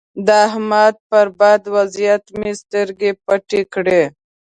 د 0.25 0.27
احمد 0.47 0.95
پر 1.09 1.27
بد 1.39 1.61
وضيعت 1.75 2.23
مې 2.39 2.51
سترګې 2.61 3.11
پټې 3.25 3.61
کړې. 3.73 4.03